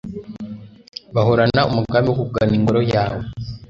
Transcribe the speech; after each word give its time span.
bahorana 1.15 1.61
umugambi 1.71 2.07
wo 2.09 2.17
kugana 2.21 2.53
Ingoro 2.57 2.81
yawe 2.93 3.21